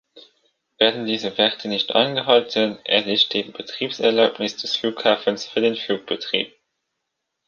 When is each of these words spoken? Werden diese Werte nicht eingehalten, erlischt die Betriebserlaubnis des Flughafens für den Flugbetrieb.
Werden 0.79 1.05
diese 1.05 1.37
Werte 1.37 1.67
nicht 1.67 1.91
eingehalten, 1.93 2.79
erlischt 2.85 3.33
die 3.33 3.43
Betriebserlaubnis 3.43 4.57
des 4.57 4.75
Flughafens 4.75 5.45
für 5.45 5.61
den 5.61 5.75
Flugbetrieb. 5.75 6.51